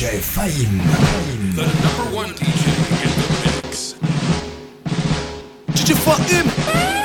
DJ 0.00 0.18
Fahim. 0.18 0.78
The 1.56 1.66
number 1.66 2.16
one 2.16 2.30
DJ 2.30 2.64
in 3.04 3.12
the 3.20 3.68
mix. 3.68 3.94
DJ 5.74 5.94
Fahim. 5.94 6.99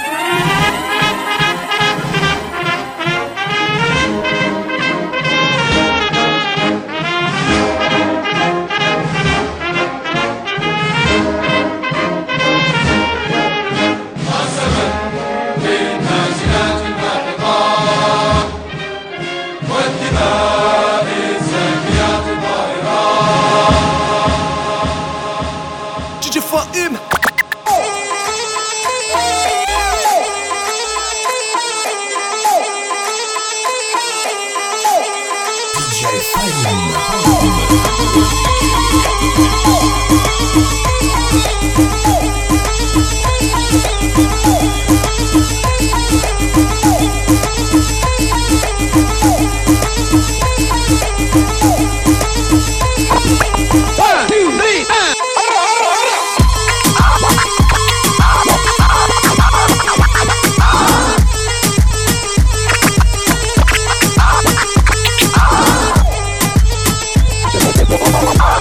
Oh, 67.98 68.55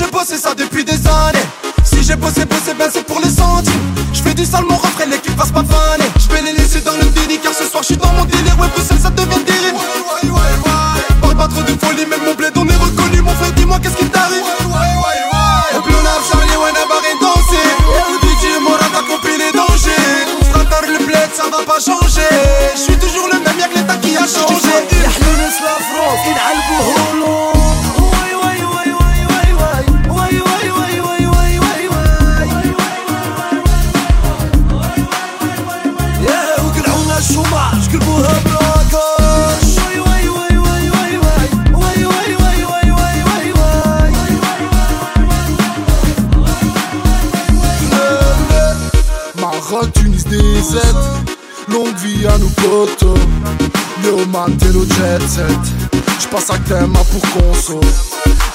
j'ai 0.00 0.10
bossé 0.10 0.36
ça 0.36 0.54
depuis 0.54 0.84
des 0.84 1.06
années. 1.06 1.59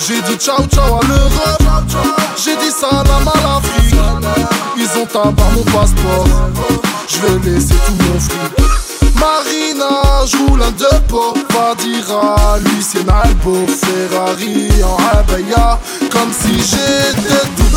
J'ai 0.08 0.22
dit 0.22 0.38
ciao 0.38 0.66
ciao 0.68 1.00
à 1.00 1.08
l'Europe, 1.08 1.64
j'ai 2.36 2.56
dit 2.58 2.72
salam 2.72 3.28
à 3.28 3.38
l'Afrique. 3.42 3.96
Ils 4.78 5.00
ont 5.00 5.06
tabac 5.06 5.44
mon 5.54 5.64
passeport, 5.64 6.28
je 7.08 7.18
vais 7.20 7.50
laisser 7.50 7.76
tout 7.86 7.94
mon 7.94 8.20
fric. 8.20 8.40
Marina, 9.20 10.26
joue 10.26 10.56
l'un 10.56 10.72
de 10.72 10.78
deux 10.78 11.00
pots, 11.08 11.34
pas 11.50 11.76
dire 11.76 12.12
à 12.12 12.58
lui 12.60 12.82
c'est 12.82 13.06
Nalbo, 13.06 13.66
Ferrari 13.68 14.70
en 14.84 14.98
abaya, 15.18 15.80
comme 16.12 16.32
si 16.32 16.54
j'étais 16.60 17.46
tout 17.56 17.75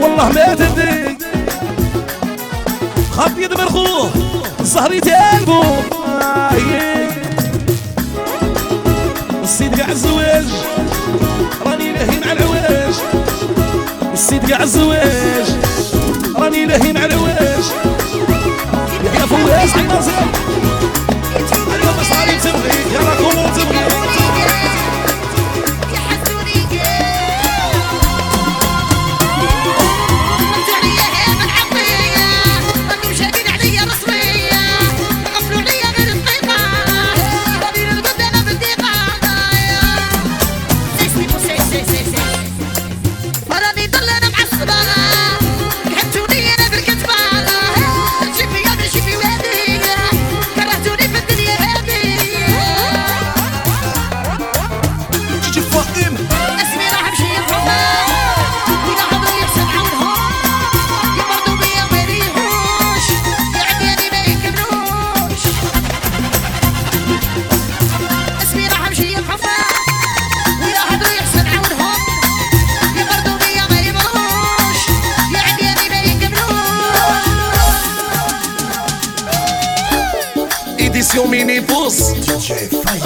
والله 0.00 0.28
ما 0.28 0.54
تدي 0.54 1.16
خاف 3.12 3.38
يدمر 3.38 3.68
خوه 3.68 4.10
الزهري 4.60 5.00
تالبو 5.00 5.62
السيد 9.42 9.80
قاع 9.80 9.88
الزواج 9.88 10.46
راني 11.66 11.92
لهين 11.92 12.24
على 12.24 12.40
العواج. 12.40 12.94
السيد 14.12 14.52
قاع 14.52 14.62
الزواج 14.62 15.46
راني 16.36 16.66
لهين 16.66 16.96
على 16.96 17.06
العواج. 17.06 17.64
يا 19.04 19.26
فواز 19.26 19.72
عين 19.76 19.90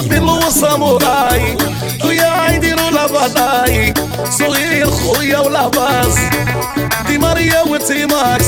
بالله 0.09 0.49
ساموراي 0.49 1.57
ويا 2.05 2.51
يديروا 2.51 2.89
لاباداي 2.89 3.93
صغير 4.29 4.89
خويا 4.91 5.39
ولاباس 5.39 6.15
دي 7.07 7.17
ماريا 7.17 7.61
وتيماكس 7.61 8.45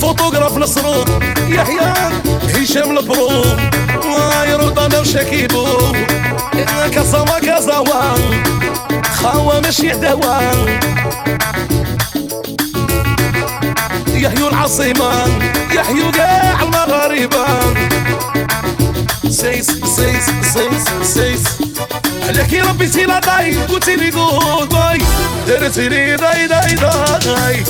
فوتوغراف 0.00 0.56
نصرو 0.56 1.04
يحيى 1.48 1.92
هشام 2.54 2.98
البرو 2.98 3.44
يرد 4.48 4.78
أنا 4.78 4.98
وشكيبو 5.00 5.66
كاساما 6.94 7.38
كازاوا 7.38 8.14
خاوة 9.14 9.60
ماشي 9.60 9.88
دوا 9.88 10.40
يحيو 14.14 14.48
العاصمة 14.48 15.12
يحيو 15.74 16.10
كاع 16.12 16.62
المغاربة 16.62 17.46
سيس 19.32 19.66
سيس 19.66 20.24
سيس 20.52 21.14
سيس. 21.14 21.42
عليك 22.28 22.54
ربي 22.54 22.86
سيلا 22.86 23.20
داي 23.20 23.56
قلتي 23.56 23.96
لي 23.96 24.10
باي 24.10 24.98
درتي 25.46 25.88
لي 25.88 26.16
داي 26.16 26.46
داي 26.46 26.74
داي. 26.74 27.64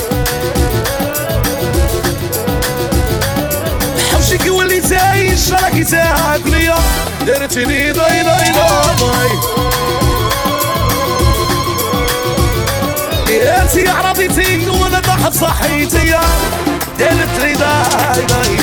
حوشك 4.11 4.45
ولي 4.47 4.81
تعيش 4.81 5.51
راكي 5.51 5.83
تاعك 5.83 6.41
ليا. 6.45 6.75
درتي 7.27 7.65
لي 7.65 7.91
داي 7.91 8.23
داي 8.23 8.51
داي. 8.51 9.31
انت 13.61 13.89
عربيتي 13.89 14.69
وأنا 14.69 14.99
ضحت 14.99 15.33
صحيتي. 15.33 16.17
دلت 16.99 17.29
داي 17.39 17.53
داي. 17.53 18.57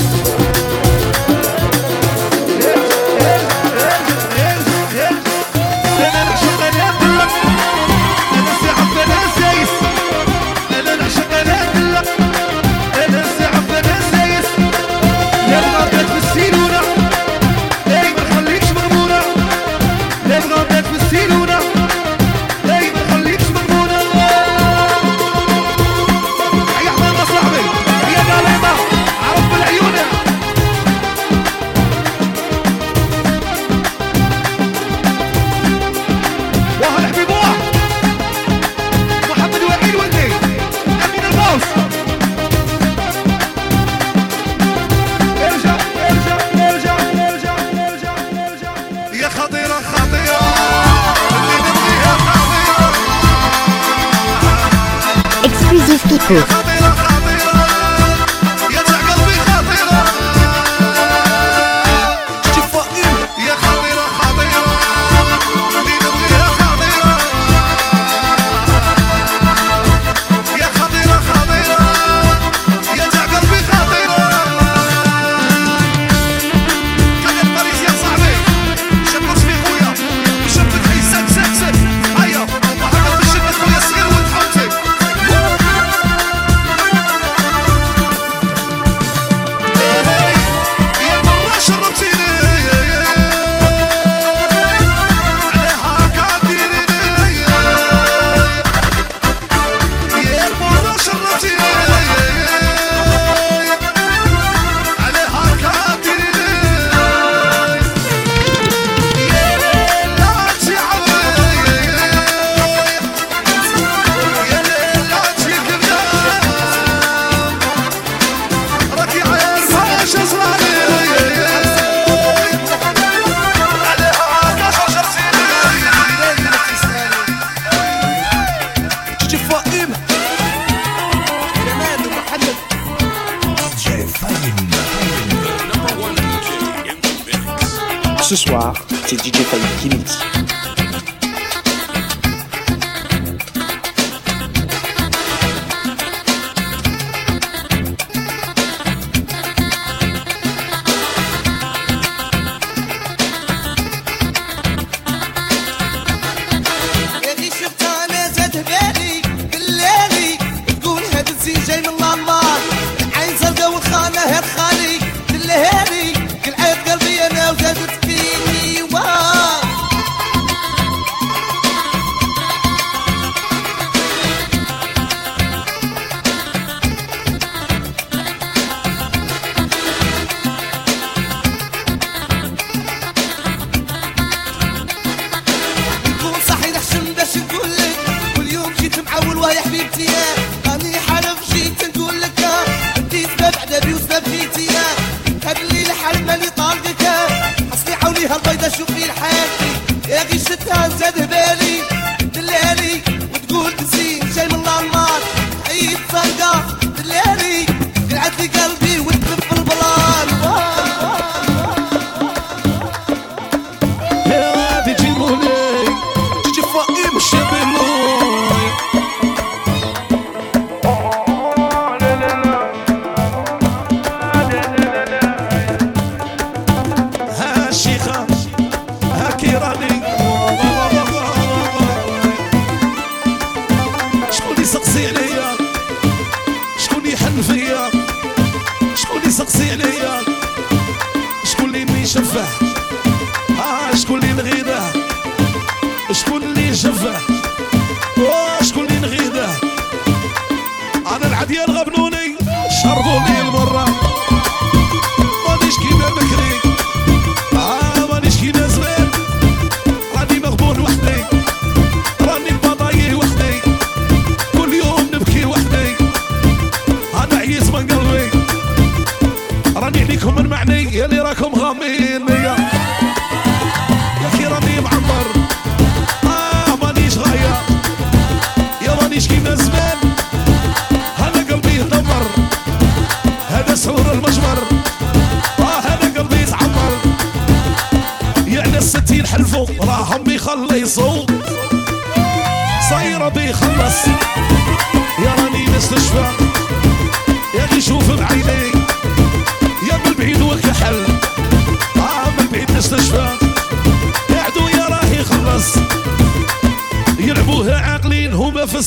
borboleta. 253.03 253.40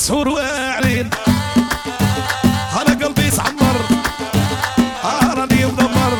مسهور 0.04 0.28
واعرين 0.28 1.10
أنا 2.82 3.06
قلبي 3.06 3.28
يتعمر 3.28 3.76
راني 5.38 5.66
مدمر 5.66 6.14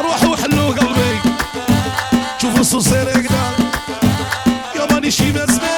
روحوا 0.00 0.36
حلوا 0.36 0.74
قلبي. 0.74 1.18
شوفوا 2.42 2.60
الصوصير 2.60 3.08
يقدر 3.08 3.52
يا 4.76 4.92
ماني 4.92 5.10
شي 5.10 5.32
مزمن 5.32 5.69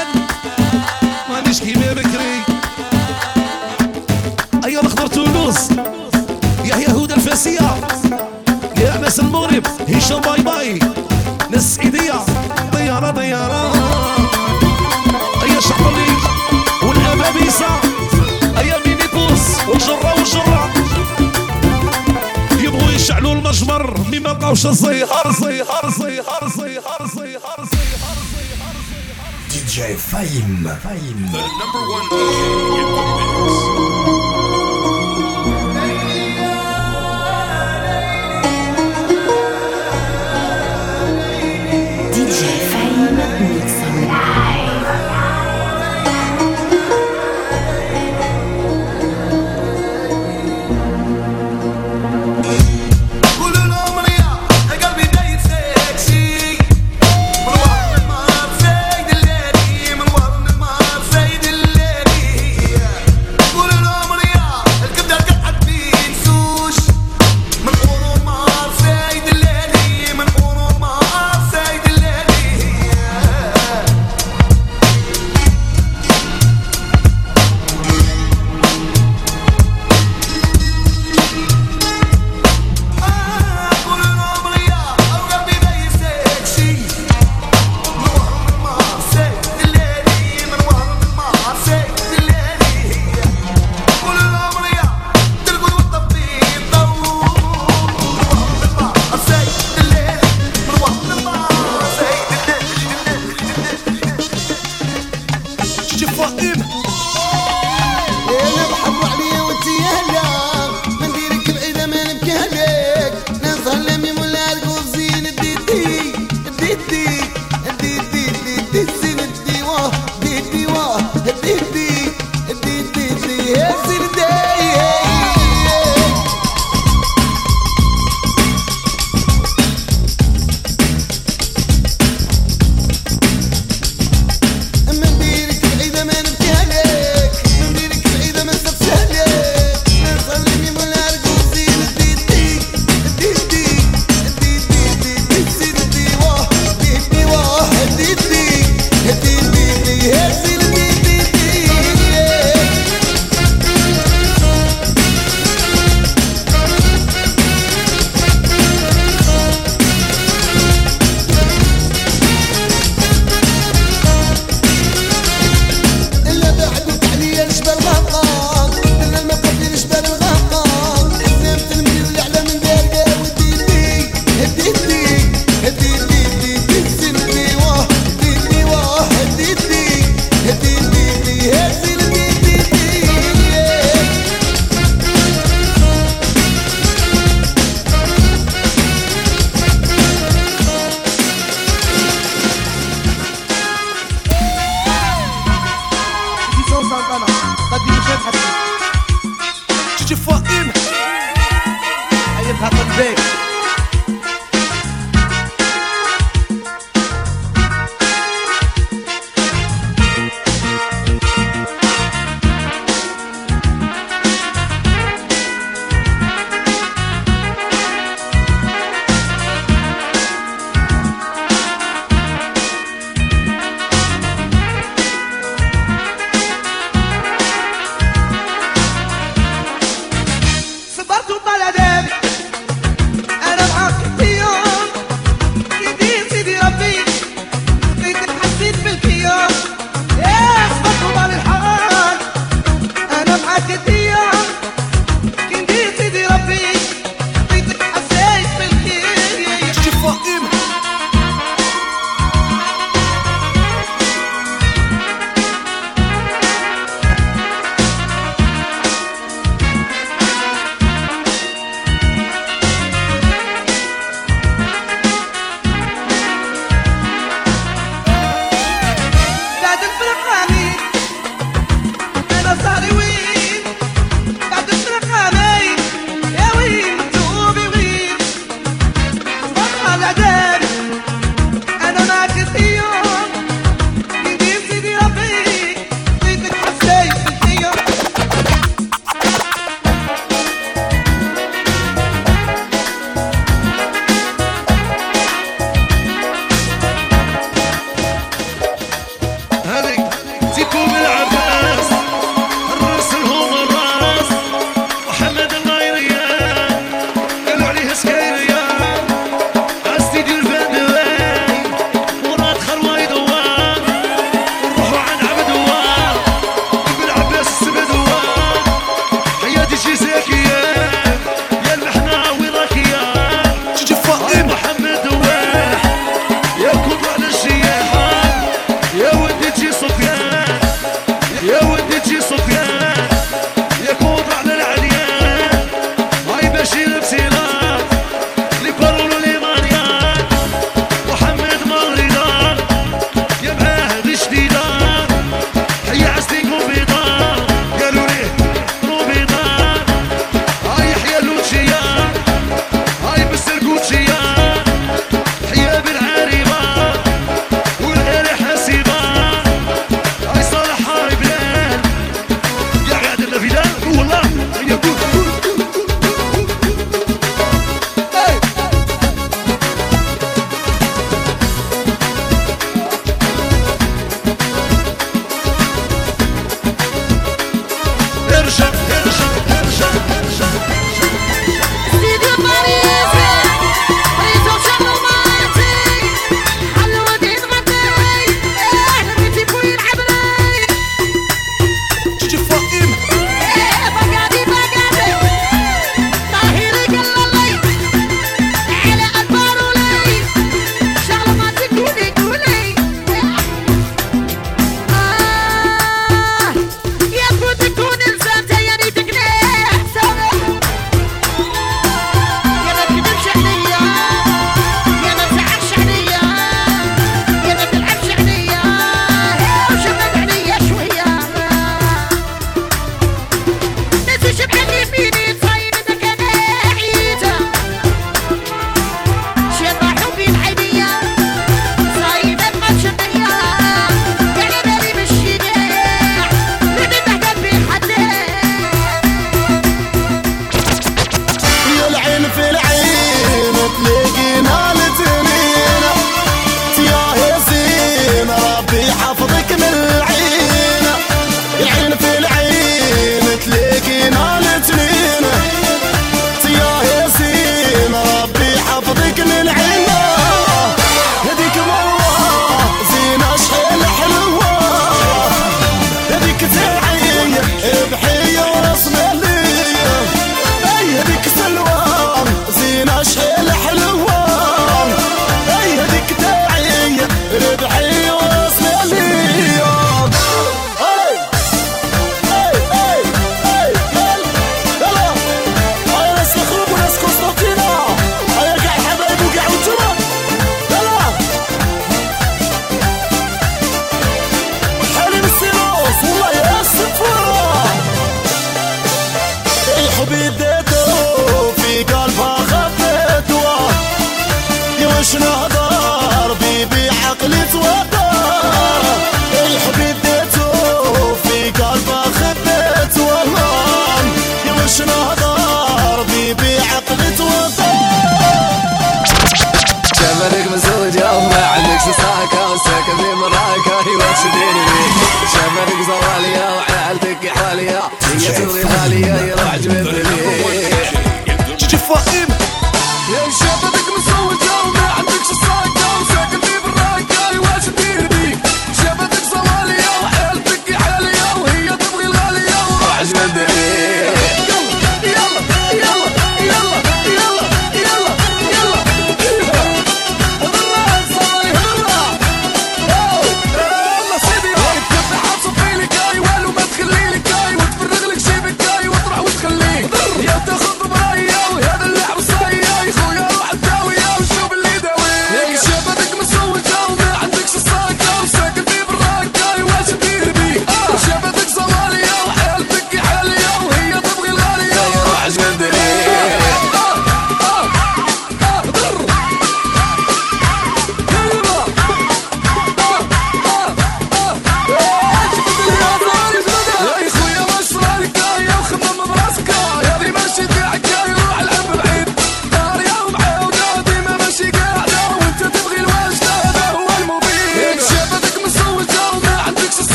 وش 24.52 24.66
الزيهر 24.66 25.32
زيهر 25.32 25.90
زيهر 25.90 26.48
زيهر 26.48 26.48
زيهر 26.56 27.06
زيهر 27.16 27.66
زيهر 27.66 28.74
زيهر 28.90 29.32
دي 29.50 29.60
جي 29.68 29.96
فايم 29.96 30.78
فايم. 30.84 31.30
the 31.32 31.40
number 31.40 31.84
1 31.88 32.04
DJ 32.10 32.82
in 32.82 32.94
the 32.94 33.04
mix 33.16 34.31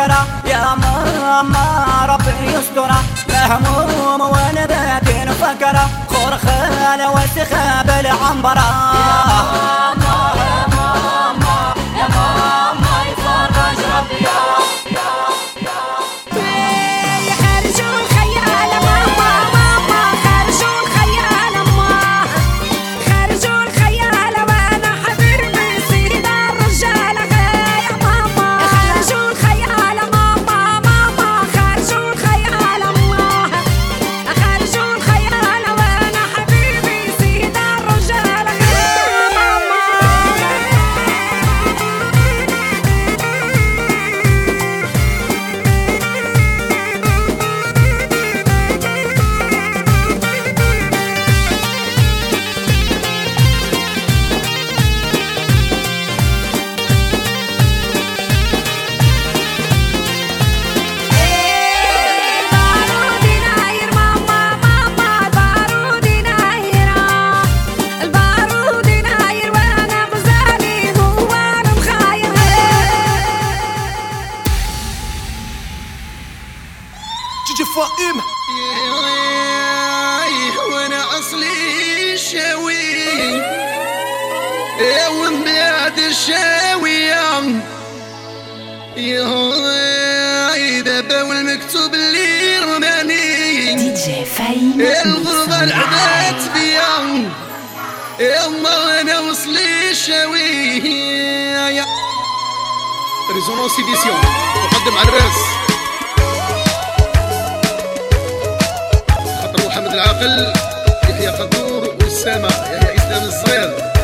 مكرة 0.00 0.26
يا 0.46 0.74
ماما 0.74 1.86
ربي 2.08 2.54
يسترها 2.54 3.02
مهموم 3.28 4.20
وأنا 4.20 4.66
ذاتي 4.66 5.32
فكرة 5.34 5.90
خالة 6.36 7.10
وسخة 7.10 7.82
بالعنبرة 7.82 8.70
يلا 98.20 99.00
أنا 99.00 99.20
وصلي 99.20 99.90
الشاوية 99.90 101.84
ريزونانس 103.34 103.72
ايديسيون 103.78 104.20
تقدم 104.72 104.96
على 104.98 105.08
الرأس. 105.08 105.40
خاطر 109.42 109.66
محمد 109.66 109.92
العاقل 109.92 110.52
يحيى 111.10 111.28
قدور 111.28 111.96
والسامة 112.02 112.48
يحيى 112.48 112.96
إسلام 112.96 113.22
الصغير. 113.22 113.99